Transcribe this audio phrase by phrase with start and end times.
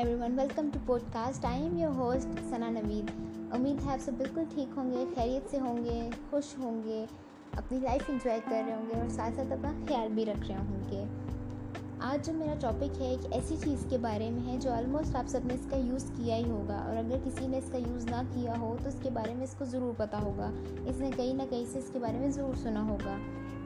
[0.00, 3.10] Everyone welcome to podcast I am your host Sana Naveed
[3.54, 5.98] उम्मीद है आप सब बिल्कुल ठीक होंगे, खैरियत से होंगे,
[6.30, 7.02] खुश होंगे,
[7.58, 11.02] अपनी लाइफ इंजॉय कर रहे होंगे और साथ साथ अपना ख्याल भी रख रहे होंगे।
[12.02, 15.26] आज जो मेरा टॉपिक है, एक ऐसी चीज़ के बारे में है जो ऑलमोस्ट आप
[15.26, 18.74] सबने इसका यूज़ किया ही होगा और अगर किसी ने इसका यूज़ ना किया हो
[18.76, 20.50] तो इसके बारे में इसको ज़रूर पता होगा।
[20.90, 23.18] इसने कहीं ना कहीं से इसके बारे में ज़रूर सुना होगा।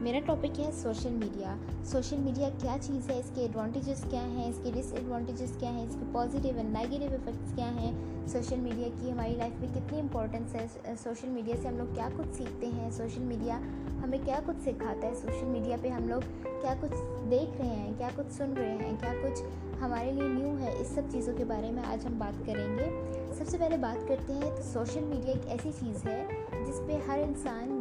[0.02, 3.18] मेरा टॉपिक है सोशल मीडिया सोशल मीडिया क्या चीज़ है?
[3.20, 4.48] इसके एडवांटेजेस क्या हैं?
[4.50, 5.88] इसके डिसएडवांटेजेस क्या हैं?
[5.88, 7.92] इसके पॉजिटिव एंड नेगेटिव इफेक्ट्स क्या हैं?
[8.28, 10.96] सोशल मीडिया की हमारी लाइफ में कितनी इंपॉर्टेंस है?
[10.96, 12.90] सोशल मीडिया से हम लोग क्या कुछ सीखते हैं?
[12.90, 13.56] सोशल मीडिया
[14.02, 15.14] हमें क्या कुछ सिखाता है?
[15.14, 16.90] सोशल मीडिया पे हम लोग क्या कुछ
[17.28, 17.96] देख रहे हैं?
[17.96, 18.98] क्या कुछ सुन रहे हैं?
[18.98, 19.42] क्या कुछ
[19.80, 20.80] हमारे लिए न्यू है?
[20.82, 24.56] इस सब चीज़ों के बारे में आज हम बात करेंगे। सबसे पहले बात करते हैं
[24.56, 26.28] तो सोशल मीडिया एक ऐसी चीज़ है
[26.66, 27.73] जिस पे हर इंसान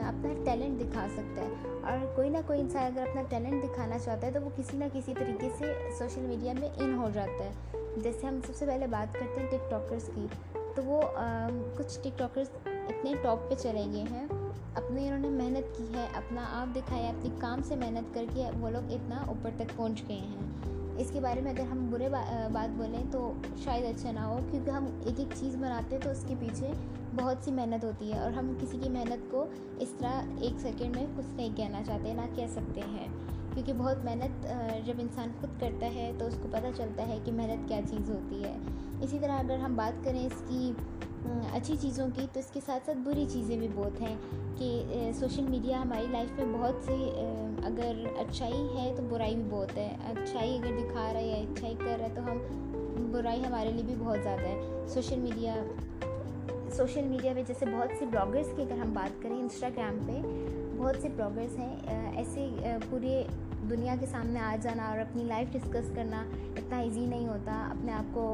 [0.00, 4.26] अपना टैलेंट दिखा सकता है। और कोई ना कोई इंसान अगर अपना टैलेंट दिखाना चाहता
[4.26, 8.02] है तो वो किसी ना किसी तरीके से सोशल मीडिया में इन हो जाता है।
[8.02, 10.28] जैसे हम सबसे पहले बात करते हैं टिकटॉकर्स की
[10.76, 14.28] तो वो आ, कुछ टिकटॉकर्स इतने टॉप पे चले गए हैं।
[14.76, 18.92] अपने इन्होंने मेहनत की है अपना आप दिखाया अपने काम से मेहनत करके वो लोग
[18.92, 22.20] इतना ऊपर तक पहुँच गए हैं। इसके बारे में अगर हम बुरे बा,
[22.52, 23.20] बात बोलें तो
[23.64, 26.72] शायद अच्छा ना हो क्योंकि हम एक एक चीज़ बनाते हैं तो उसके पीछे
[27.14, 29.44] बहुत सी मेहनत होती है और हम किसी की मेहनत को
[29.82, 33.12] इस तरह एक सेकेंड में कुछ नहीं कहना चाहते ना कह सकते हैं।
[33.54, 34.46] क्योंकि बहुत मेहनत
[34.86, 38.42] जब इंसान खुद करता है तो उसको पता चलता है कि मेहनत क्या चीज़ होती
[38.42, 38.54] है।
[39.04, 40.70] इसी तरह अगर हम बात करें इसकी
[41.24, 44.16] अच्छी चीज़ों की तो इसके साथ साथ बुरी चीज़ें भी बहुत हैं
[44.56, 47.08] कि सोशल मीडिया हमारी लाइफ में बहुत सी
[47.66, 51.74] अगर अच्छाई है तो बुराई भी बहुत है। अच्छाई अगर दिखा रहा है या अच्छाई
[51.74, 52.38] कर रहा है तो हम,
[53.12, 55.54] बुराई हमारे लिए भी बहुत ज़्यादा है। सोशल मीडिया
[56.76, 60.20] सोशल मीडिया में जैसे बहुत से ब्लॉगर्स की अगर हम बात करें, इंस्टाग्राम पे
[60.76, 62.48] बहुत से ब्लॉगर्स हैं ऐसे
[62.86, 63.26] पूरे
[63.68, 66.24] दुनिया के सामने आ जाना और अपनी लाइफ डिस्कस करना
[66.58, 68.24] इतना इजी नहीं होता। अपने आप को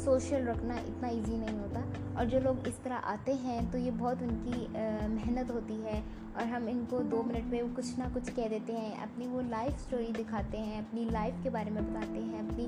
[0.00, 1.80] सोशल रखना इतना इजी नहीं होता।
[2.18, 4.66] और जो लोग इस तरह आते हैं तो ये बहुत उनकी
[5.10, 8.96] मेहनत होती है। और हम इनको दो मिनट में कुछ ना कुछ कह देते हैं,
[9.02, 12.64] अपनी वो लाइफ स्टोरी दिखाते हैं, अपनी लाइफ के बारे में बताते हैं, अपनी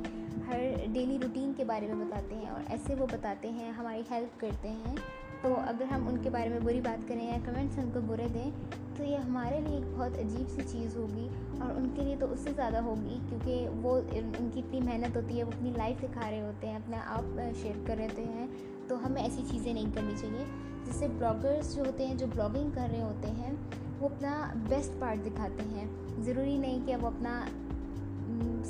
[0.47, 4.39] हर डेली रूटीन के बारे में बताते हैं। और ऐसे वो बताते हैं, हमारी हेल्प
[4.41, 4.97] करते हैं।
[5.43, 8.51] तो अगर हम उनके बारे में बुरी बात करें या कमेंट्स उनको बुरे दें
[8.97, 11.27] तो ये हमारे लिए एक बहुत अजीब सी चीज़ होगी
[11.61, 15.53] और उनके लिए तो उससे ज़्यादा होगी क्योंकि वो उनकी इतनी मेहनत होती है, वो
[15.53, 18.49] अपनी लाइफ दिखा रहे होते हैं, अपने आप शेयर कर रहे हैं
[18.89, 20.47] तो हमें ऐसी चीज़ें नहीं करनी चाहिए।
[20.85, 23.53] जिससे ब्लॉगर्स जो होते हैं, जो ब्लॉगिंग कर रहे होते हैं,
[24.01, 24.35] वो अपना
[24.69, 27.35] बेस्ट पार्ट दिखाते हैं। ज़रूरी नहीं कि वो अपना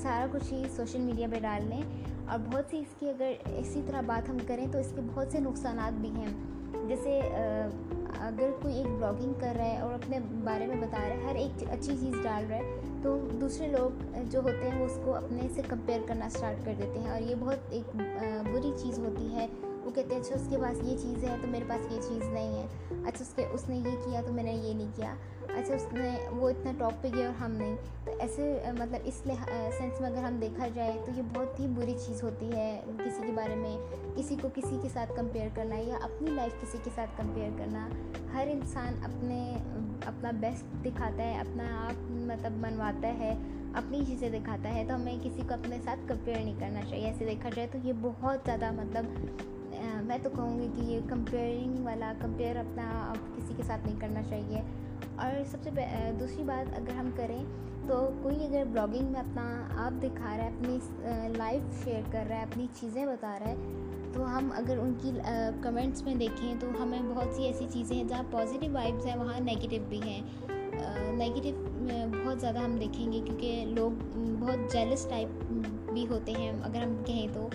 [0.03, 1.83] सारा कुछ ही सोशल मीडिया पे डाल लें
[2.25, 5.78] और बहुत सी इसकी अगर इसी तरह बात हम करें तो इसके बहुत से नुकसान
[6.03, 6.34] भी हैं।
[6.88, 7.19] जैसे
[8.22, 11.37] अगर कोई एक ब्लॉगिंग कर रहा है और अपने बारे में बता रहा है, हर
[11.37, 15.48] एक अच्छी चीज़ डाल रहा है तो दूसरे लोग जो होते हैं वो उसको अपने
[15.48, 17.97] से कंपेयर करना स्टार्ट कर देते हैं। और ये बहुत एक
[18.48, 19.47] बुरी चीज़ होती है।
[19.84, 22.56] वो कहते हैं अच्छा उसके पास ये चीज़ है तो मेरे पास ये चीज़ नहीं
[22.56, 25.16] है। अच्छा उसके, उसने ये किया तो मैंने ये नहीं किया।
[25.52, 27.74] अच्छा उसने, वो इतना टॉप पे गया और हम नहीं।
[28.06, 31.94] तो ऐसे मतलब इस सेंस में अगर हम देखा जाए तो ये बहुत ही बुरी
[31.96, 35.96] चीज़ होती है किसी के बारे में। किसी को किसी के साथ कंपेयर करना या
[36.04, 37.88] अपनी लाइफ किसी के साथ कंपेयर करना।
[38.34, 39.41] हर इंसान अपने,
[40.06, 43.32] अपना बेस्ट दिखाता है, अपना आप मतलब मनवाता है,
[43.74, 47.26] अपनी चीज़ें दिखाता है। तो हमें किसी को अपने साथ कंपेयर नहीं करना चाहिए। ऐसे
[47.26, 49.38] देखा जाए तो ये बहुत ज़्यादा मतलब
[50.06, 54.22] मैं तो कहूँगी कि ये कंपेयरिंग वाला कंपेयर अपना आप किसी के साथ नहीं करना
[54.22, 54.62] चाहिए।
[55.22, 55.71] और सबसे
[56.19, 57.44] दूसरी बात अगर हम करें
[57.88, 59.44] तो कोई अगर ब्लॉगिंग में अपना
[59.84, 64.12] आप दिखा रहा है, अपनी लाइफ शेयर कर रहा है, अपनी चीज़ें बता रहा है
[64.12, 65.12] तो हम अगर उनकी
[65.62, 69.41] कमेंट्स में देखें तो हमें बहुत सी ऐसी चीज़ें हैं जहाँ पॉजिटिव वाइब्स हैं, वहाँ
[69.41, 70.22] नेगेटिव भी हैं।
[71.19, 71.54] नेगेटिव
[72.15, 73.93] बहुत ज़्यादा हम देखेंगे, क्योंकि लोग
[74.41, 75.28] बहुत जेलस टाइप
[75.93, 77.50] भी होते हैं, अगर हम कहें तो।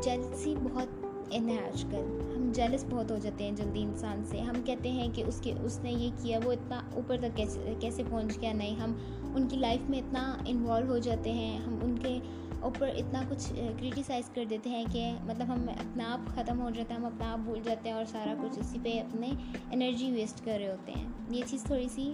[0.00, 1.01] जेलसी बहुत
[1.32, 5.10] इन है आजकल हम जेलस बहुत हो जाते हैं जल्दी इंसान से। हम कहते हैं
[5.12, 9.32] कि उसके, उसने ये किया, वो इतना ऊपर तक कैसे कैसे पहुँच गया, नहीं, हम
[9.36, 14.44] उनकी लाइफ में इतना इन्वॉल्व हो जाते हैं। हम उनके ऊपर इतना कुछ क्रिटिसाइज़ कर
[14.44, 17.60] देते हैं कि मतलब हम अपना आप ख़त्म हो जाते हैं, हम अपना आप भूल
[17.62, 19.32] जाते हैं और सारा कुछ इसी पे अपने
[19.72, 22.04] एनर्जी वेस्ट कर रहे होते हैं। ये चीज़ थोड़ी सी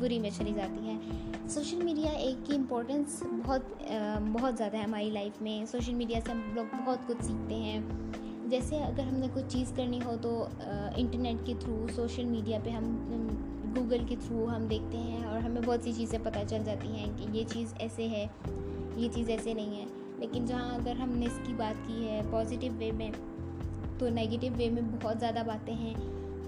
[0.00, 5.10] बुरी में चली जाती है। सोशल मीडिया एक की इम्पोर्टेंस बहुत बहुत ज़्यादा है हमारी
[5.10, 9.46] लाइफ में। सोशल मीडिया से हम लोग बहुत कुछ सीखते हैं। जैसे अगर हमने कुछ
[9.52, 10.30] चीज़ करनी हो तो
[10.98, 12.84] इंटरनेट के थ्रू सोशल मीडिया पे हम
[13.76, 17.08] गूगल के थ्रू हम देखते हैं और हमें बहुत सी चीज़ें पता चल जाती हैं
[17.16, 18.24] कि ये चीज़ ऐसे है,
[18.98, 19.86] ये चीज़ ऐसे नहीं है।
[20.20, 23.10] लेकिन जहाँ अगर हमने इसकी बात की है पॉजिटिव वे में
[23.98, 25.94] तो नेगेटिव वे में बहुत ज़्यादा बातें हैं।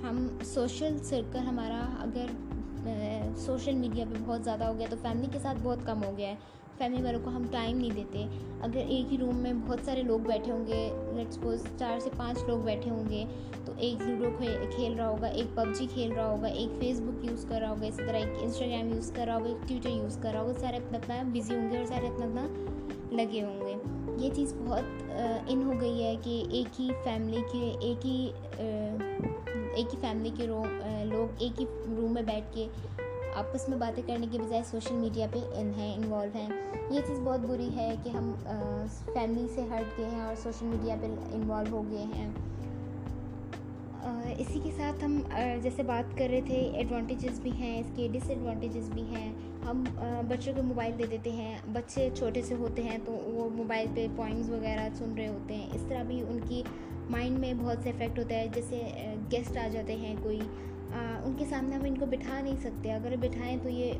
[0.02, 5.38] हम सोशल सर्कल हमारा अगर सोशल मीडिया पे बहुत ज़्यादा हो गया तो फैमिली के
[5.38, 6.38] साथ बहुत कम हो गया है।
[6.78, 8.24] फैमिली वालों को हम टाइम नहीं देते।
[8.62, 10.80] अगर एक ही रूम में बहुत सारे लोग बैठे होंगे
[11.16, 13.24] लेट्स सपोज़ चार से पाँच लोग बैठे होंगे
[13.66, 14.30] तो एक लूडो
[14.68, 18.02] खेल रहा होगा, एक पबजी खेल रहा होगा, एक फेसबुक यूज़ कर रहा होगा, इसी
[18.02, 20.98] तरह एक इंस्टाग्राम यूज़ कर रहा होगा, एक ट्विटर यूज़ कर रहा होगा, सारे अपना
[20.98, 23.76] अपना बिज़ी होंगे और सारे अपना अपना लगे होंगे।
[24.24, 28.26] ये चीज़ बहुत इन हो गई है कि एक ही फैमिली के, एक ही
[29.80, 31.66] एक ही फैमिली के लोग एक ही
[31.96, 32.66] रूम में बैठ के
[33.36, 37.20] आपस में बातें करने के बजाय सोशल मीडिया पे इन हैं इन्वॉल्व हैं। ये चीज़
[37.20, 38.32] बहुत बुरी है कि हम
[39.08, 42.28] फैमिली से हट गए हैं और सोशल मीडिया पे इन्वॉल्व हो गए हैं।
[43.98, 48.08] आ, इसी के साथ हम आ, जैसे बात कर रहे थे एडवांटेजेस भी हैं इसके
[48.08, 49.28] डिसएडवांटेजेस भी हैं।
[49.62, 53.48] हम आ, बच्चों को मोबाइल दे देते हैं। बच्चे छोटे से होते हैं तो वो
[53.56, 56.64] मोबाइल पे पॉइंट्स वगैरह सुन रहे होते हैं। इस तरह भी उनकी
[57.10, 58.78] माइंड में बहुत से इफ़ेक्ट होता है। जैसे
[59.30, 60.40] गेस्ट आ जाते हैं कोई
[60.88, 63.92] आ, उनके सामने हम इनको बिठा नहीं सकते। अगर बिठाएँ तो ये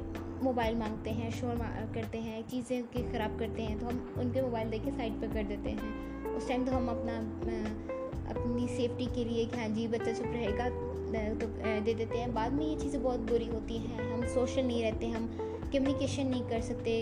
[0.42, 1.56] मोबाइल मांगते हैं शोर
[1.94, 5.32] करते हैं चीज़ें के ख़राब करते हैं तो हम उनके मोबाइल दे के साइड पर
[5.34, 7.16] कर देते हैं। उस टाइम तो हम अपना
[8.30, 11.46] अपनी सेफ्टी के लिए कि हाँ जी बच्चा चुप रहेगा तो
[11.84, 15.08] दे देते हैं। बाद में ये चीज़ें बहुत बुरी होती हैं। हम सोशल नहीं रहते
[15.08, 15.26] हम
[15.72, 16.98] कम्युनिकेशन नहीं कर सकते।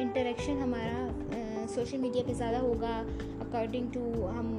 [0.00, 2.96] इंटरेक्शन हमारा सोशल मीडिया पे ज़्यादा होगा।
[3.40, 4.52] अकॉर्डिंग टू हम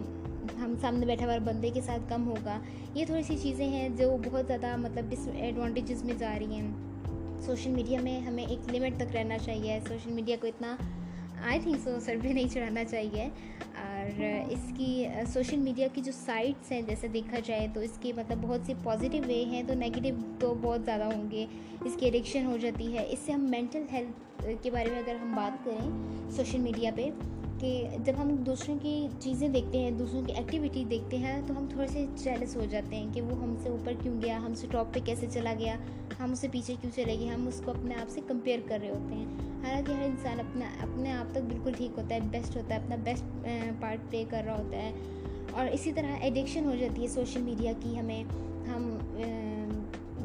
[0.62, 2.62] हम सामने बैठे हुए बंदे के साथ कम होगा।
[2.98, 7.72] ये थोड़ी सी चीज़ें हैं जो बहुत ज़्यादा मतलब डिसएडवांटेजेस में जा रही हैं। सोशल
[7.72, 10.78] मीडिया में हमें एक लिमिट तक रहना चाहिए। सोशल मीडिया को इतना
[11.44, 13.26] आई थिंक सो सर भी नहीं चढ़ाना चाहिए।
[13.82, 18.66] और इसकी सोशल मीडिया की जो साइट्स हैं, जैसे देखा जाए तो इसके मतलब बहुत
[18.66, 21.48] सी पॉजिटिव वे हैं तो नेगेटिव तो बहुत ज़्यादा होंगे।
[21.86, 25.60] इसकी एडिक्शन हो जाती है। इससे हम मेंटल हेल्थ के बारे में अगर हम बात
[25.66, 27.12] करें सोशल मीडिया पे
[27.62, 31.68] कि जब हम दूसरों की चीज़ें देखते हैं, दूसरों की एक्टिविटी देखते हैं तो हम
[31.70, 35.00] थोड़े से जेलस हो जाते हैं कि वो हमसे ऊपर क्यों गया, हमसे टॉप पे
[35.02, 35.78] कैसे चला गया,
[36.20, 39.16] हम उससे पीछे क्यों चले गए, हम उसको अपने आप से कंपेयर कर रहे होते
[39.16, 42.84] हैं। हालाँकि हर इंसान अपना, अपने आप तक बिल्कुल ठीक होता है बेस्ट होता है,
[42.84, 43.24] अपना बेस्ट
[43.82, 45.20] पार्ट प्ले कर रहा होता है।
[45.52, 48.24] और इसी तरह एडिक्शन हो जाती है सोशल मीडिया की हमें।
[48.66, 48.90] हम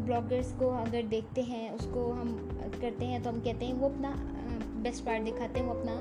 [0.07, 2.37] ब्लॉगर्स को अगर देखते हैं, उसको हम
[2.81, 4.11] करते हैं तो हम कहते हैं वो अपना
[4.83, 5.95] बेस्ट पार्ट दिखाते हैं, वो अपना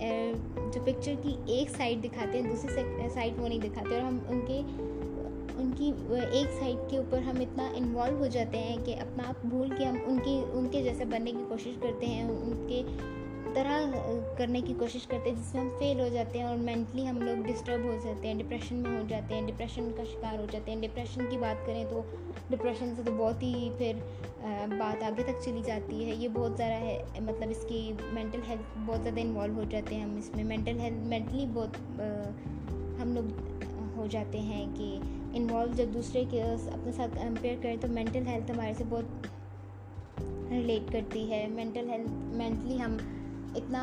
[0.00, 4.58] जो पिक्चर की एक साइड दिखाते हैं, दूसरी साइड वो नहीं दिखाते और हम उनके,
[5.62, 5.88] उनकी
[6.40, 9.84] एक साइड के ऊपर हम इतना इन्वॉल्व हो जाते हैं कि अपना आप भूल के
[9.84, 12.82] हम उनकी, उनके जैसे बनने की कोशिश करते हैं, उनके
[13.46, 13.92] तरह
[14.38, 17.44] करने की कोशिश करते हैं, जिसमें हम फेल हो जाते हैं और मेंटली हम लोग
[17.46, 20.80] डिस्टर्ब हो जाते हैं डिप्रेशन में हो जाते हैं डिप्रेशन का शिकार हो जाते हैं।
[20.80, 22.04] डिप्रेशन की बात करें तो
[22.50, 24.02] डिप्रेशन से तो बहुत ही फिर
[24.70, 27.80] बात आगे तक चली जाती है। ये बहुत ज़्यादा है मतलब इसकी
[28.14, 31.76] मेंटल हेल्थ बहुत ज़्यादा इन्वॉल्व हो जाते हैं हम इसमें। मेंटल हेल्थ मेंटली बहुत
[33.00, 34.94] हम लोग हो जाते हैं कि
[35.36, 36.40] इन्वॉल्व जब दूसरे के
[36.70, 39.28] अपने साथ कंपेयर करें तो मेंटल हेल्थ हमारे से बहुत
[40.50, 42.98] रिलेट करती है। मेंटल हेल्थ मेंटली हम
[43.56, 43.82] इतना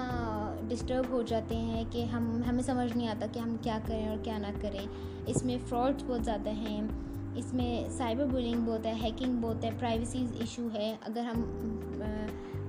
[0.70, 4.18] डिस्टर्ब हो जाते हैं कि हम, हमें समझ नहीं आता कि हम क्या करें और
[4.18, 4.88] क्या ना करें।
[5.26, 10.68] इसमें फ्रॉड्स बहुत ज़्यादा हैं। इसमें साइबर बुलिंग बहुत है हैकिंग बहुत है प्राइवेसी इशू
[10.70, 11.42] है। अगर हम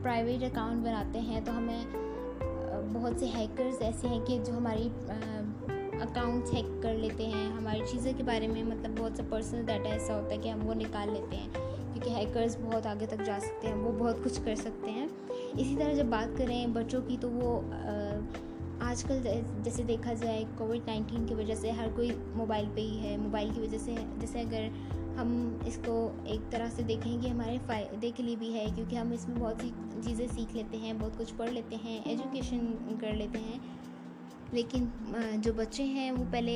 [0.02, 4.88] प्राइवेट अकाउंट बनाते हैं तो हमें बहुत से हैकर्स ऐसे हैं कि जो हमारी
[6.02, 9.90] अकाउंट्स हैक कर लेते हैं। हमारी चीज़ों के बारे में मतलब बहुत सा पर्सनल डाटा
[9.90, 11.50] ऐसा होता है कि हम वो निकाल लेते हैं।
[11.92, 15.01] क्योंकि हैकर्स बहुत आगे तक जा सकते हैं, वो बहुत कुछ कर सकते हैं।
[15.52, 17.56] इसी तरह जब बात करें बच्चों की तो वो
[18.82, 19.22] आजकल
[19.64, 23.52] जैसे देखा जाए कोविड नाइन्टीन की वजह से हर कोई मोबाइल पे ही है। मोबाइल
[23.52, 24.70] की वजह से, जैसे अगर
[25.18, 25.94] हम इसको
[26.26, 29.60] एक तरह से देखें कि हमारे फ़ायदे के लिए भी है, क्योंकि हम इसमें बहुत
[29.60, 29.70] सी
[30.02, 32.58] चीज़ें सीख लेते हैं, बहुत कुछ पढ़ लेते हैं, एजुकेशन
[33.00, 33.60] कर लेते हैं।
[34.54, 34.90] लेकिन
[35.44, 36.52] जो बच्चे हैं वो पहले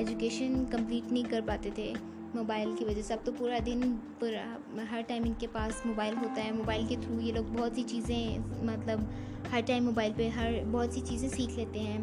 [0.00, 1.92] एजुकेशन कंप्लीट नहीं कर पाते थे।
[2.36, 3.82] मोबाइल की वजह से। अब तो पूरा दिन
[4.20, 7.82] पूरा हर टाइम इनके पास मोबाइल होता है। मोबाइल के थ्रू ये लोग बहुत सी
[7.84, 9.08] चीज़ें मतलब
[9.52, 11.98] हर टाइम मोबाइल पे हर बहुत सी चीज़ें सीख लेते हैं।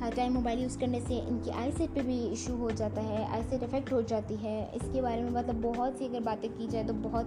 [0.00, 3.24] हर टाइम मोबाइल यूज़ करने से इनकी आई सेट पर भी इशू हो जाता है
[3.26, 6.66] आई सेट इफ़ेक्ट हो जाती है। इसके बारे में मतलब बहुत सी अगर बातें की
[6.68, 7.26] जाए तो बहुत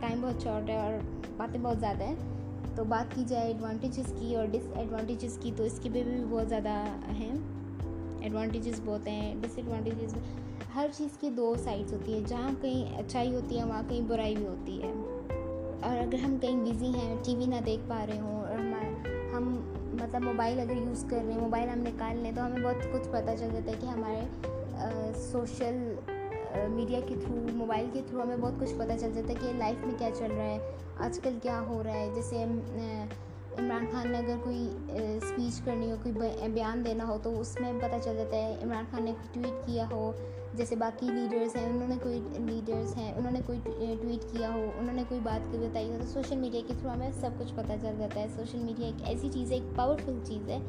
[0.00, 1.02] टाइम बहुत शॉर्ट है और
[1.38, 5.88] बातें बहुत ज़्यादा हैं। तो बात की जाए एडवांटेजेस की और डिसएडवांटेजेस की तो इसके
[5.88, 10.14] भी, भी बहुत ज़्यादा हैं। एडवांटेजेस बहुत हैं डिसएडवांटेजेस
[10.76, 14.34] हर चीज़ की दो साइड्स होती है, जहाँ कहीं अच्छाई होती है, वहाँ कहीं बुराई
[14.36, 14.90] भी होती है।
[15.82, 18.58] और अगर हम कहीं बिज़ी हैं टीवी ना देख पा रहे हों, और
[19.34, 19.48] हम
[20.02, 23.06] मतलब मोबाइल अगर यूज़ कर रहे हैं मोबाइल हम निकाल लें तो हमें बहुत कुछ
[23.12, 28.58] पता चल जाता है कि हमारे सोशल मीडिया के थ्रू मोबाइल के थ्रू हमें बहुत
[28.58, 30.60] कुछ पता चल जाता है कि लाइफ में क्या चल रहा है,
[31.00, 34.68] आजकल क्या हो रहा है। जैसे इमरान खान ने अगर कोई
[35.20, 39.04] स्पीच करनी हो, कोई बयान देना हो तो उसमें पता चल जाता है, इमरान खान
[39.04, 40.14] ने ट्वीट किया हो
[40.56, 45.20] जैसे बाकी लीडर्स हैं, उन्होंने कोई लीडर्स हैं, उन्होंने कोई ट्वीट किया हो, उन्होंने कोई
[45.20, 48.20] बात की, बताई हो तो सोशल मीडिया के थ्रू हमें सब कुछ पता चल जाता
[48.20, 50.60] है। सोशल मीडिया एक ऐसी चीज़ है, एक पावरफुल चीज़ है,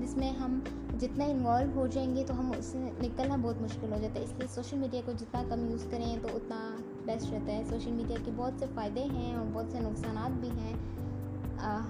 [0.00, 0.62] जिसमें हम
[0.94, 4.76] जितना इन्वॉल्व हो जाएँगे तो हम उससे निकलना बहुत मुश्किल हो जाता है। इसलिए सोशल
[4.76, 6.60] मीडिया को जितना कम यूज़ करें तो उतना
[7.06, 10.48] बेस्ट रहता है। सोशल मीडिया के बहुत से फ़ायदे हैं और बहुत से नुकसान भी
[10.60, 10.74] हैं।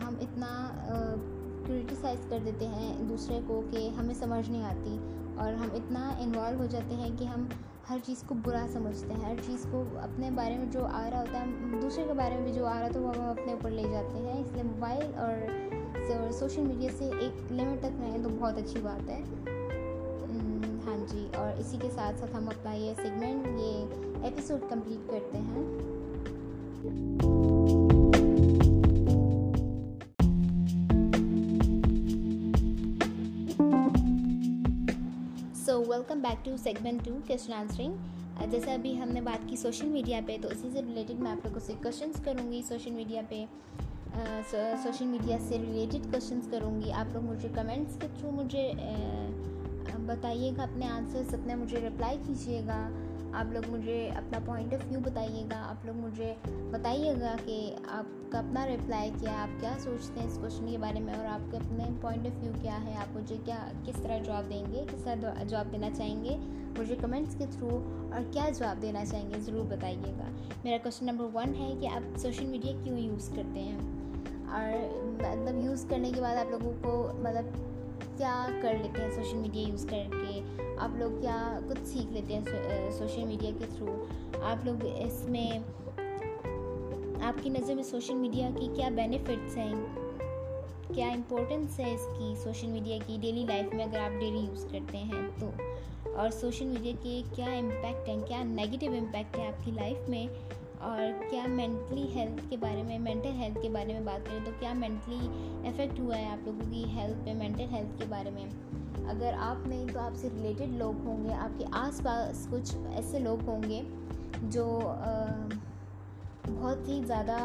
[0.00, 0.48] हम इतना
[1.66, 4.98] क्रिटिसाइज़ कर देते हैं दूसरे को कि हमें समझ नहीं आती।
[5.38, 7.48] और हम इतना इन्वॉल्व हो जाते हैं कि हम
[7.88, 11.20] हर चीज़ को बुरा समझते हैं। हर चीज़ को अपने बारे में जो आ रहा
[11.20, 13.70] होता है दूसरे के बारे में भी जो आ रहा था वो हम अपने ऊपर
[13.70, 18.58] ले जाते हैं। इसलिए मोबाइल और सोशल मीडिया से एक लिमिट तक रहें तो बहुत
[18.58, 19.22] अच्छी बात है।
[20.86, 25.38] हाँ जी, और इसी के साथ साथ हम अपना ये सेगमेंट ये एपिसोड कंप्लीट करते
[25.38, 25.85] हैं।
[36.46, 40.70] To segment two question answering जैसे अभी हमने बात की सोशल मीडिया पे तो इसी
[40.70, 43.46] से रिलेटेड मैं आप लोगों से क्वेश्चन करूँगी सोशल मीडिया पे।
[44.50, 48.62] सोशल मीडिया से रिलेटेड क्वेश्चन करूँगी। आप लोग मुझे कमेंट्स के थ्रू मुझे
[50.06, 52.78] बताइएगा अपने आंसर्स अपने मुझे रिप्लाई कीजिएगा।
[53.34, 58.64] आप लोग मुझे अपना पॉइंट ऑफ़ व्यू बताइएगा। आप लोग मुझे बताइएगा कि आपका अपना
[58.64, 61.84] रिप्लाई क्या है, आप क्या सोचते हैं इस क्वेश्चन के बारे में और आपके अपने
[62.02, 63.56] पॉइंट ऑफ़ व्यू क्या है, आप मुझे क्या,
[63.86, 66.36] किस तरह जवाब देंगे, किस तरह जवाब देना चाहेंगे,
[66.78, 70.30] मुझे कमेंट्स के थ्रू और क्या जवाब देना चाहेंगे ज़रूर बताइएगा।
[70.64, 73.94] मेरा क्वेश्चन नंबर वन है कि आप सोशल मीडिया क्यों यूज़ करते हैं?
[74.46, 79.36] और मतलब यूज़ करने के बाद आप लोगों को मतलब क्या कर लेते हैं सोशल
[79.36, 80.76] मीडिया यूज़ करके?
[80.76, 81.38] आप लोग क्या
[81.68, 83.86] कुछ सीख लेते हैं सोशल मीडिया के थ्रू
[84.42, 85.58] आप लोग इसमें,
[87.22, 89.74] आपकी नज़र में सोशल मीडिया की क्या बेनिफिट्स हैं?
[90.86, 94.98] क्या इम्पोर्टेंस है इसकी सोशल मीडिया की डेली लाइफ में अगर आप डेली यूज़ करते
[94.98, 96.12] हैं तो?
[96.12, 100.28] और सोशल मीडिया के क्या इम्पैक्ट हैं, क्या नेगेटिव इम्पैक्ट है आपकी लाइफ में?
[100.82, 104.50] और क्या मेंटली हेल्थ के बारे में मेंटल हेल्थ के बारे में बात करें तो
[104.60, 105.18] क्या मेंटली
[105.68, 108.44] इफ़ेक्ट हुआ है आप लोगों की हेल्थ पे मेंटल हेल्थ के बारे में?
[109.08, 113.82] अगर आप नहीं तो आपसे रिलेटेड लोग होंगे, आपके आसपास कुछ ऐसे लोग होंगे
[114.48, 114.64] जो
[116.48, 117.38] बहुत ही ज़्यादा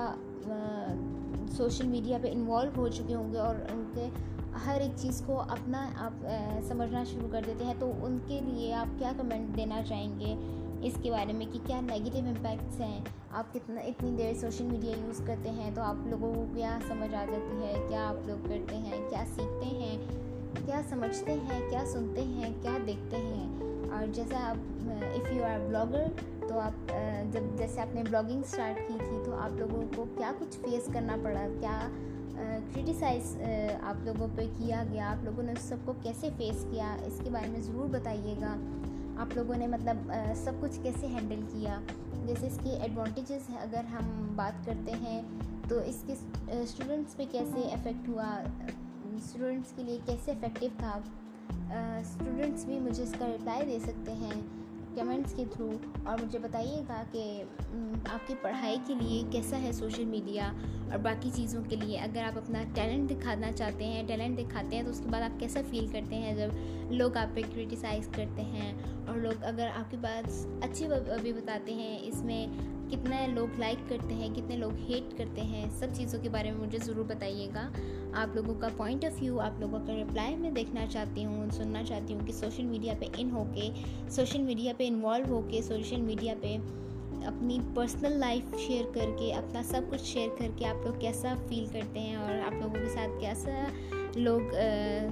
[1.57, 4.05] सोशल मीडिया पे इन्वॉल्व हो चुके होंगे और उनके
[4.59, 6.21] हर एक चीज़ को अपना आप
[6.69, 10.33] समझना शुरू कर देते हैं तो उनके लिए आप क्या कमेंट देना चाहेंगे?
[10.83, 15.21] इसके बारे में कि क्या नेगेटिव इम्पैक्ट्स हैं। आप कितना, इतनी देर सोशल मीडिया यूज़
[15.27, 17.73] करते हैं तो आप लोगों को क्या समझ आ जाती है?
[17.87, 19.07] क्या आप लोग करते हैं?
[19.09, 20.65] क्या सीखते हैं?
[20.65, 21.69] क्या समझते हैं?
[21.69, 22.53] क्या सुनते हैं?
[22.61, 23.89] क्या देखते हैं?
[23.91, 24.57] और जैसा आप
[25.15, 26.07] इफ़ यू आर ब्लॉगर
[26.41, 26.87] तो आप
[27.33, 31.17] जब, जैसे आपने ब्लॉगिंग स्टार्ट की थी तो आप लोगों को क्या कुछ फेस करना
[31.17, 31.47] पड़ा?
[31.49, 31.79] क्या
[32.73, 33.23] क्रिटिसाइज
[33.83, 35.07] आप लोगों पे किया गया?
[35.07, 36.93] आप लोगों ने उस सबको कैसे फेस किया?
[37.07, 38.55] इसके बारे में ज़रूर बताइएगा।
[39.21, 41.81] आप लोगों ने मतलब आ, सब कुछ कैसे हैंडल किया?
[42.27, 45.19] जैसे इसके एडवांटेजेस अगर हम बात करते हैं
[45.69, 46.15] तो इसके
[46.67, 48.29] स्टूडेंट्स पे कैसे इफ़ेक्ट हुआ?
[49.27, 51.03] स्टूडेंट्स के लिए कैसे इफ़ेक्टिव था?
[52.05, 54.39] स्टूडेंट्स भी मुझे इसका रिप्लाई दे सकते हैं
[54.95, 55.67] कमेंट्स के थ्रू
[56.07, 57.21] और मुझे बताइएगा कि
[58.11, 60.47] आपकी पढ़ाई के लिए कैसा है सोशल मीडिया
[60.91, 64.85] और बाकी चीज़ों के लिए। अगर आप अपना टैलेंट दिखाना चाहते हैं टैलेंट दिखाते हैं
[64.85, 69.07] तो उसके बाद आप कैसा फील करते हैं जब लोग आप पे क्रिटिसाइज़ करते हैं
[69.07, 70.25] और लोग अगर आपकी बात
[70.63, 70.87] अच्छी
[71.23, 75.93] भी बताते हैं, इसमें कितने लोग लाइक करते हैं, कितने लोग हेट करते हैं, सब
[75.93, 77.61] चीज़ों के बारे में मुझे ज़रूर बताइएगा।
[78.15, 81.83] आप लोगों का पॉइंट ऑफ़ व्यू आप लोगों का रिप्लाई मैं देखना चाहती हूँ, सुनना
[81.83, 83.71] चाहती हूँ कि सोशल मीडिया पे इन होके
[84.11, 86.55] सोशल मीडिया पे इन्वॉल्व होके सोशल मीडिया पे
[87.25, 91.99] अपनी पर्सनल लाइफ शेयर करके, अपना सब कुछ शेयर करके आप लोग कैसा फील करते
[91.99, 94.51] हैं और आप लोगों के साथ कैसा लोग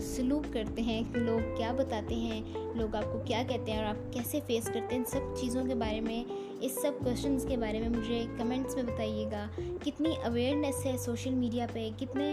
[0.04, 2.44] सलूक करते हैं लोग क्या बताते हैं,
[2.78, 5.76] लोग आपको क्या कहते हैं और आप कैसे फेस करते हैं, इन सब चीज़ों के
[5.76, 6.26] बारे में,
[6.64, 9.50] इस सब क्वेश्चंस के बारे में मुझे कमेंट्स में बताइएगा।
[9.84, 12.32] कितनी अवेयरनेस है सोशल मीडिया पे, कितने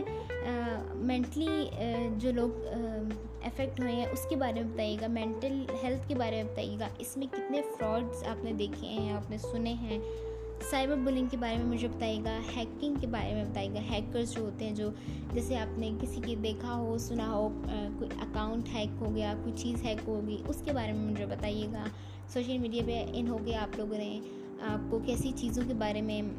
[1.07, 1.47] मेंटली
[2.21, 2.65] जो लोग
[3.47, 7.61] अफेक्ट हुए हैं उसके बारे में बताइएगा मेंटल हेल्थ के बारे में बताइएगा। इसमें कितने
[7.77, 10.01] फ्रॉड्स आपने देखे हैं, आपने सुने हैं
[10.63, 14.65] साइबर बुलिंग के बारे में मुझे बताइएगा हैकिंग के बारे में बताइएगा हैकर्स जो होते
[14.65, 14.91] हैं जो,
[15.35, 19.83] जैसे आपने किसी के देखा हो, सुना हो कोई अकाउंट हैक हो गया, कोई चीज़
[19.83, 21.87] हैक होगी उसके बारे में मुझे बताइएगा।
[22.35, 24.17] सोशल मीडिया पे इन हो गया आप लोगों ने,
[24.65, 26.31] आपको कैसी चीज़ों के बारे में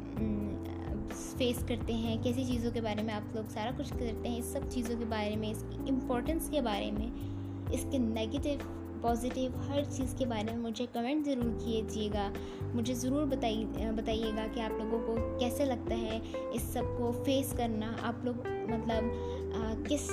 [1.08, 4.52] फेस करते हैं, कैसी चीज़ों के बारे में आप लोग सारा कुछ करते हैं, इस
[4.52, 7.06] सब चीज़ों के बारे में इसकी इम्पोर्टेंस के बारे में,
[7.74, 8.58] इसके नेगेटिव
[9.02, 12.30] पॉजिटिव हर चीज़ के बारे में मुझे कमेंट ज़रूर कीजिएगा।
[12.74, 16.20] मुझे ज़रूर बताइए बताइएगा कि आप लोगों को कैसे लगता है
[16.54, 20.08] इस सबको फेस करना। आप लोग मतलब आ, किस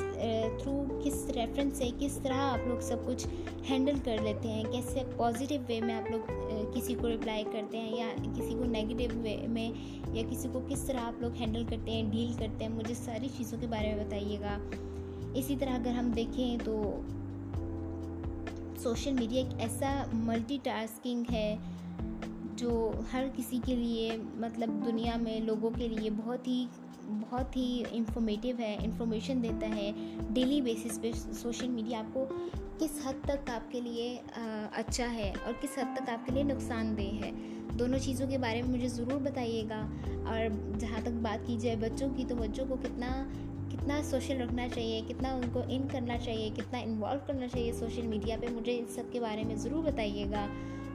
[0.61, 0.73] थ्रू
[1.03, 3.25] किस रेफरेंस से किस तरह आप लोग सब कुछ
[3.69, 4.65] हैंडल कर लेते हैं?
[4.71, 9.13] कैसे पॉजिटिव वे में आप लोग किसी को रिप्लाई करते हैं या किसी को नेगेटिव
[9.23, 12.71] वे में या किसी को किस तरह आप लोग हैंडल करते हैं डील करते हैं?
[12.71, 14.59] मुझे सारी चीज़ों के बारे में बताइएगा।
[15.39, 16.73] इसी तरह अगर हम देखें तो
[18.85, 21.57] सोशल मीडिया एक ऐसा मल्टीटास्किंग है
[22.57, 22.71] जो
[23.11, 26.67] हर किसी के लिए मतलब दुनिया में लोगों के लिए बहुत ही
[27.03, 29.91] बहुत ही इंफॉर्मेटिव है इंफॉर्मेशन देता है।
[30.33, 32.27] डेली बेसिस पे सोशल मीडिया आपको
[32.79, 34.15] किस हद तक आपके लिए
[34.75, 37.31] अच्छा है और किस हद तक आपके लिए नुकसानदेह है।
[37.77, 39.81] दोनों चीज़ों के बारे में मुझे ज़रूर बताइएगा।
[40.25, 43.09] और जहाँ तक बात की जाए बच्चों की तो बच्चों को कितना
[43.75, 48.37] कितना सोशल रखना चाहिए, कितना उनको इन करना चाहिए, कितना इन्वॉल्व करना चाहिए सोशल मीडिया
[48.37, 50.47] पे, मुझे इन सब के बारे में ज़रूर बताइएगा।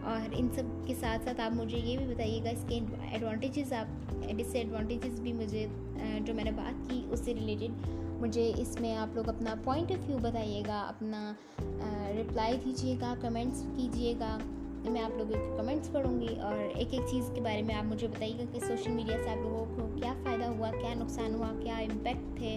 [0.02, 2.74] और इन सब के साथ साथ आप मुझे ये भी बताइएगा, इसके
[3.16, 3.88] एडवांटेजेस आप
[4.36, 5.66] डिसएडवांटेजेस भी मुझे
[6.20, 10.78] जो मैंने बात की उससे रिलेटेड मुझे इसमें आप लोग अपना पॉइंट ऑफ़ व्यू बताइएगा,
[10.80, 11.36] अपना
[12.16, 14.38] रिप्लाई दीजिएगा कमेंट्स कीजिएगा।
[14.88, 18.06] मैं आप लोगों के कमेंट्स पढ़ूँगी और एक एक चीज़ के बारे में आप मुझे
[18.08, 21.78] बताइएगा कि सोशल मीडिया से आप लोगों को क्या फ़ायदा हुआ, क्या नुकसान हुआ, क्या
[21.80, 22.54] इम्पेक्ट थे,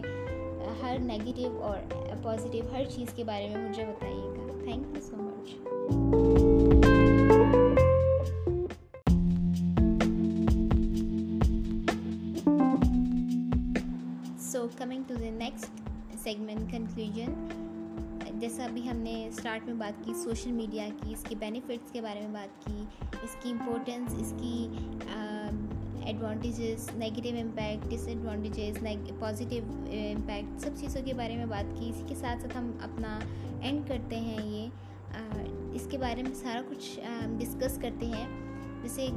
[0.82, 1.77] हर नेगेटिव और
[2.24, 5.48] पॉजिटिव हर चीज़ के बारे में मुझे बताइएगा। Thank you so much
[14.44, 17.62] so coming to the next segment conclusion
[18.44, 22.34] जैसा अभी हमने स्टार्ट में बात की सोशल मीडिया की, इसके बेनिफिट्स के बारे में
[22.34, 22.82] बात की,
[23.24, 24.66] इसकी इम्पोर्टेंस इसकी
[26.10, 28.78] advantages negative impact disadvantages
[29.22, 33.20] positive impact सब चीज़ों के बारे में बात की। इसी के साथ साथ हम अपना
[33.64, 34.66] एंड करते हैं ये।
[35.76, 37.00] इसके बारे में सारा कुछ
[37.38, 38.28] डिस्कस करते हैं।
[38.84, 39.08] जैसे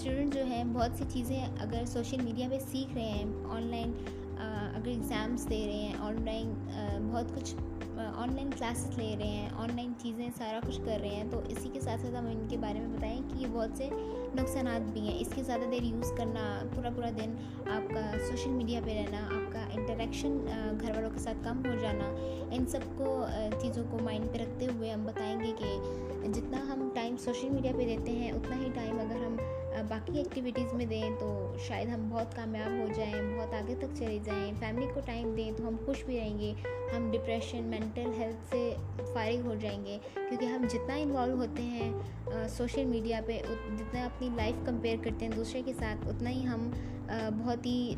[0.00, 3.94] स्टूडेंट जो हैं, बहुत सी चीज़ें अगर सोशल मीडिया पे सीख रहे हैं ऑनलाइन
[4.34, 6.54] अगर एग्ज़ाम्स दे रहे हैं ऑनलाइन
[7.02, 7.54] बहुत कुछ
[7.94, 11.80] ऑनलाइन क्लासेस ले रहे हैं ऑनलाइन चीज़ें सारा कुछ कर रहे हैं तो इसी के
[11.80, 15.42] साथ साथ हम इनके बारे में बताएँ कि ये बहुत से नुकसान भी हैं। इसके
[15.42, 16.42] ज़्यादा देर यूज़ करना
[16.74, 17.36] पूरा पूरा दिन
[17.70, 20.38] आपका सोशल मीडिया पे रहना, आपका इंटरेक्शन
[20.76, 22.08] घर वालों के साथ कम हो जाना,
[22.56, 27.50] इन सबको चीज़ों को माइंड पे रखते हुए हम बताएँगे कि जितना हम टाइम सोशल
[27.50, 29.36] मीडिया पे देते हैं, उतना ही टाइम अगर हम
[29.74, 34.18] बाकी एक्टिविटीज़ में दें तो शायद हम बहुत कामयाब हो जाएँ, बहुत आगे तक चले
[34.20, 36.54] जाएँ फैमिली को टाइम दें तो हम खुश भी रहेंगे,
[36.94, 38.70] हम डिप्रेशन मेंटल हेल्थ से
[39.14, 44.64] फारिग हो जाएँगे। क्योंकि हम जितना इन्वॉल्व होते हैं सोशल मीडिया पे जितना अपनी लाइफ
[44.66, 46.72] कंपेयर करते हैं दूसरे के साथ, उतना ही हम
[47.10, 47.94] बहुत ही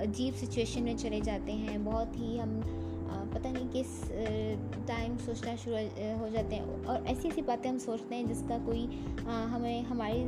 [0.00, 2.60] अजीब सिचुएशन में चले जाते हैं, बहुत ही हम
[3.28, 3.88] पता नहीं किस
[4.88, 5.76] टाइम सोचना शुरू
[6.18, 8.84] हो जाते हैं। और ऐसी ऐसी बातें हम सोचते हैं जिसका कोई
[9.26, 10.22] हमें, हमारी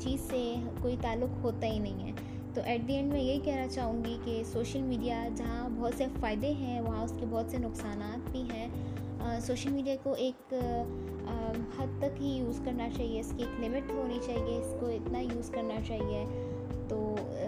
[0.00, 0.42] चीज़ से
[0.82, 4.44] कोई ताल्लुक़ होता ही नहीं है। तो एट दी एंड मैं यही कहना चाहूँगी कि
[4.44, 8.00] सोशल मीडिया जहाँ बहुत से फ़ायदे हैं, वहाँ उसके बहुत से नुकसान
[8.32, 10.54] भी हैं। सोशल मीडिया को एक
[11.78, 15.80] हद तक ही यूज़ करना चाहिए। इसकी एक लिमिट होनी चाहिए, इसको इतना यूज़ करना
[15.80, 16.24] चाहिए।
[16.88, 16.98] तो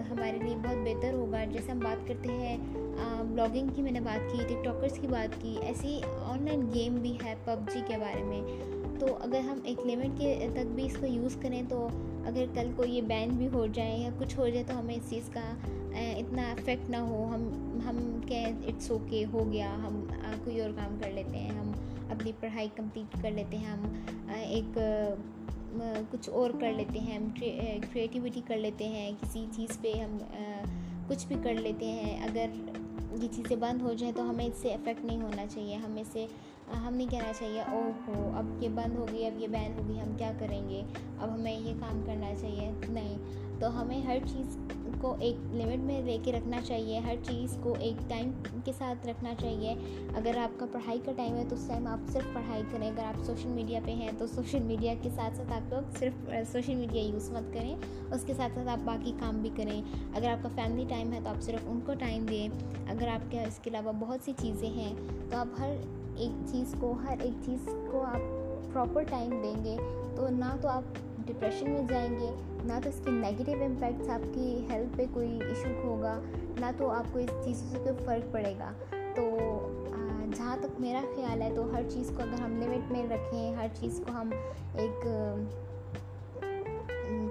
[0.09, 4.45] हमारे लिए बहुत बेहतर होगा। जैसे हम बात करते हैं ब्लॉगिंग की मैंने बात की
[4.45, 9.41] टिकटॉकर्स की बात की, ऐसी ऑनलाइन गेम भी है पबजी के बारे में। तो अगर
[9.41, 11.79] हम एक लिमिट के तक भी इसको यूज़ करें तो
[12.27, 15.09] अगर कल को ये बैन भी हो जाए या कुछ हो जाए तो हमें इस
[15.09, 15.43] चीज़ का
[16.17, 17.43] इतना इफ़ेक्ट ना हो। हम
[17.85, 17.97] हम
[18.29, 20.07] कहें इट्स ओके हो गया। हम
[20.45, 21.73] कोई और काम कर लेते हैं। हम
[22.11, 24.73] अपनी पढ़ाई कंप्लीट कर लेते हैं। हम एक
[26.11, 27.33] कुछ और कर लेते हैं। हम
[27.83, 30.17] क्रिएटिविटी कर लेते हैं। किसी चीज़ पे हम
[31.07, 32.83] कुछ भी कर लेते हैं। अगर
[33.15, 36.27] ये चीज़ें बंद हो जाए तो हमें इससे इफ़ेक्ट नहीं होना चाहिए। हमें से
[36.65, 39.97] हम नहीं कहना चाहिए, ओहो अब ये बंद हो गई, अब ये बैन हो गई,
[39.97, 40.81] हम क्या करेंगे?
[40.81, 43.17] अब हमें ये काम करना चाहिए। नहीं
[43.59, 44.57] तो हमें हर चीज़
[45.05, 48.31] को एक लिमिट में ले लेके रखना चाहिए, हर चीज़ को एक टाइम
[48.65, 49.73] के साथ रखना चाहिए।
[50.15, 53.23] अगर आपका पढ़ाई का टाइम है तो उस टाइम आप सिर्फ़ पढ़ाई करें। अगर आप
[53.23, 57.03] सोशल मीडिया पे हैं तो सोशल मीडिया के साथ साथ आप लोग सिर्फ़ सोशल मीडिया
[57.03, 61.11] यूज़ मत करें। उसके साथ साथ आप बाकी काम भी करें। अगर आपका फैमिली टाइम
[61.11, 64.95] है तो आप सिर्फ़ उनको टाइम दें। अगर आपके, इसके अलावा बहुत सी चीज़ें हैं
[65.29, 68.44] तो आप हर एक चीज़ को, हर एक चीज़ को आप
[68.75, 69.75] प्रॉपर टाइम देंगे
[70.15, 70.83] तो ना तो आप
[71.27, 72.29] डिप्रेशन में जाएँगे
[72.67, 76.15] ना तो इसके नेगेटिव इम्पैक्ट्स आपकी हेल्थ पे कोई इशू होगा
[76.59, 78.71] ना तो आपको इस चीज़ों से कोई फ़र्क पड़ेगा।
[79.17, 79.23] तो
[80.37, 83.67] जहाँ तक मेरा ख्याल है तो हर चीज़ को अगर हम लिमिट में रखें हर
[83.67, 84.33] चीज़ को हम
[84.79, 84.99] एक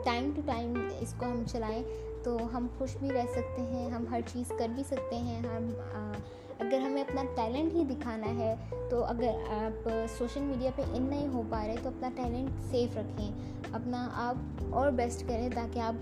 [0.04, 1.83] टाइम टू टाइम इसको हम चलाएँ
[2.24, 5.68] तो हम खुश भी रह सकते हैं हम हर चीज़ कर भी सकते हैं हम
[5.94, 6.14] आ,
[6.60, 8.54] अगर हमें अपना टैलेंट ही दिखाना है
[8.90, 12.98] तो अगर आप सोशल मीडिया पे इन नहीं हो पा रहे तो अपना टैलेंट सेफ़
[12.98, 16.00] रखें। अपना आप और बेस्ट करें ताकि आप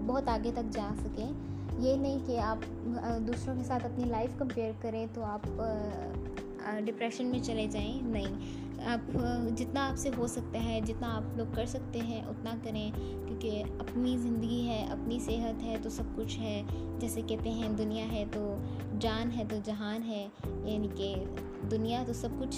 [0.00, 2.64] बहुत आगे तक जा सकें। ये नहीं कि आप
[3.26, 5.42] दूसरों के साथ अपनी लाइफ कंपेयर करें तो आप
[6.84, 9.06] डिप्रेशन में चले जाएँ। नहीं। आप
[9.56, 14.16] जितना आपसे हो सकता है, जितना आप लोग कर सकते हैं, उतना करें। क्योंकि अपनी
[14.18, 18.40] ज़िंदगी है, अपनी सेहत है तो सब कुछ है। जैसे कहते हैं, दुनिया है तो
[19.00, 21.14] जान है तो जहान है, यानी कि
[21.68, 22.56] दुनिया तो सब कुछ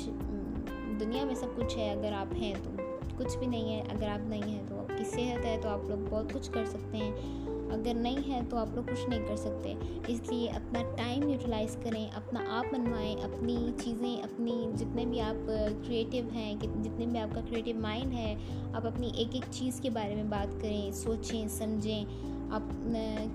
[0.98, 2.70] दुनिया में सब कुछ है, अगर आप हैं तो।
[3.16, 6.08] कुछ भी नहीं है, अगर आप नहीं हैं तो आपकी सेहत है तो आप लोग
[6.10, 9.76] बहुत कुछ कर सकते हैं। अगर नहीं है तो आप लोग कुछ नहीं कर सकते।
[10.12, 16.28] इसलिए अपना टाइम यूटिलाइज़ करें, अपना आप मनवाएँ, अपनी चीज़ें, अपनी जितने भी आप क्रिएटिव
[16.30, 18.34] हैं जितने भी आपका क्रिएटिव माइंड है,
[18.74, 22.68] आप अपनी एक एक चीज़ के बारे में बात करें, सोचें, समझें। आप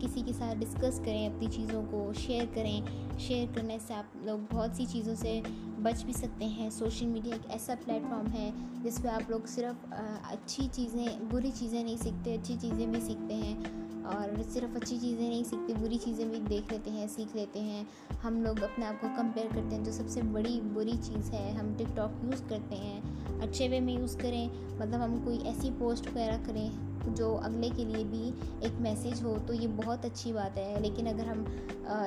[0.01, 4.47] किसी के साथ डिस्कस करें, अपनी चीज़ों को शेयर करें। शेयर करने से आप लोग
[4.51, 5.41] बहुत सी चीज़ों से
[5.79, 8.51] बच भी सकते हैं। सोशल मीडिया एक ऐसा प्लेटफॉर्म है
[8.83, 9.93] जिस पर आप लोग सिर्फ़
[10.31, 13.75] अच्छी चीज़ें, बुरी चीज़ें नहीं सीखते, अच्छी चीज़ें भी सीखते हैं
[14.07, 17.85] और सिर्फ़ अच्छी चीज़ें नहीं सीखते, बुरी चीज़ें भी देख लेते हैं, सीख लेते हैं।
[18.21, 21.75] हम लोग अपने आप को कंपेयर करते हैं, जो सबसे बड़ी बुरी चीज़ है, हम
[21.77, 24.45] टिकटॉक यूज़ करते हैं। अच्छे वे में यूज़ करें
[24.79, 28.27] मतलब हम कोई ऐसी पोस्ट वगैरह करें जो अगले के लिए भी
[28.65, 31.45] एक मैसेज हो तो ये बहुत अच्छी बात है। लेकिन अगर हम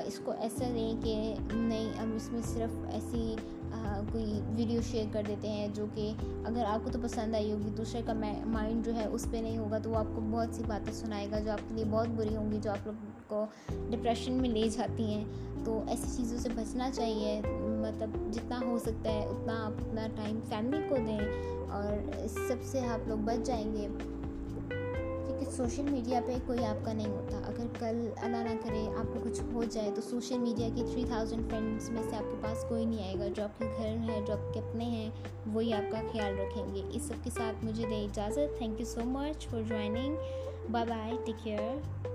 [0.07, 1.15] इसको ऐसा लें कि
[1.53, 3.37] नहीं, हम इसमें सिर्फ़ ऐसी
[4.03, 4.25] कोई
[4.57, 6.11] वीडियो शेयर कर देते हैं जो कि
[6.47, 9.79] अगर आपको तो पसंद आई होगी, दूसरे का माइंड जो है उस पर नहीं होगा
[9.79, 12.87] तो वो आपको बहुत सी बातें सुनाएगा जो आपके लिए बहुत बुरी होंगी, जो आप
[12.87, 12.97] लोग
[13.33, 13.49] को
[13.91, 19.11] डिप्रेशन में ले जाती हैं। तो ऐसी चीज़ों से बचना चाहिए मतलब जितना हो सकता
[19.11, 23.89] है उतना आप अपना टाइम फैमिली को दें और इस सब आप लोग बच जाएँगे।
[25.51, 29.65] सोशल मीडिया पे कोई आपका नहीं होता। अगर कल अल्लाह ना करे, आपको कुछ हो
[29.67, 33.29] जाए तो सोशल मीडिया के थ्री थाउज़ेंड फ्रेंड्स में से आपके पास कोई नहीं आएगा।
[33.29, 37.31] जो आपके घर है, जो आपके अपने हैं, वही आपका ख्याल रखेंगे। इस सब के
[37.31, 40.17] साथ मुझे दे इजाज़त। Thank you so much for joining
[40.71, 42.10] bye bye take care